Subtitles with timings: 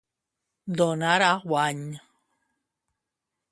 [0.79, 1.85] Donar a guany.